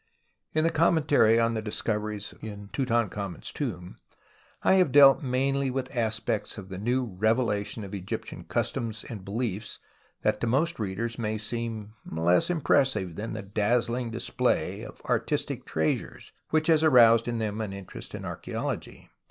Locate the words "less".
12.03-12.49